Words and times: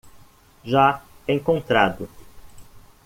Já 0.63 0.99
encontrado 1.27 2.09